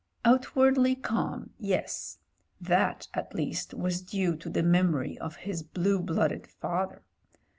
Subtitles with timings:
[0.25, 2.17] Outwardly calm— ^yes:
[2.59, 7.03] that at least was due to the memory of his blue blooded father.